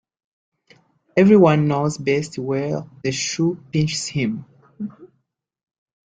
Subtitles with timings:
[1.15, 4.45] Every one knows best where the shoe pinches him.